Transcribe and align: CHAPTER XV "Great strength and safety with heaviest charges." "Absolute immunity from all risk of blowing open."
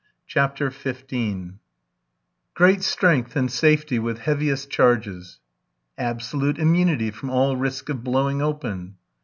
CHAPTER 0.25 0.71
XV 0.71 1.53
"Great 2.55 2.81
strength 2.81 3.35
and 3.35 3.51
safety 3.51 3.99
with 3.99 4.17
heaviest 4.17 4.71
charges." 4.71 5.39
"Absolute 5.95 6.57
immunity 6.57 7.11
from 7.11 7.29
all 7.29 7.55
risk 7.55 7.87
of 7.87 8.03
blowing 8.03 8.41
open." 8.41 8.95